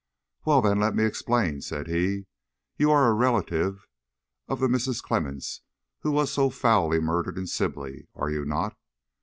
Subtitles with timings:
[0.45, 2.25] "Well, then, let me explain," said he.
[2.75, 3.85] "You are a relative
[4.47, 4.99] of the Mrs.
[5.03, 5.59] Clemmens
[5.99, 8.75] who was so foully murdered in Sibley, are you not?